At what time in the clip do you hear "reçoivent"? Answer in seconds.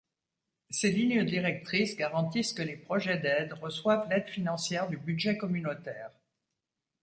3.53-4.09